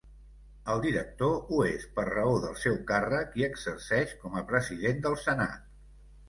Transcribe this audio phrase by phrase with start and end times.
[0.75, 5.21] El director ho és per raó del seu càrrec i exerceix com a president del
[5.27, 5.71] Senat.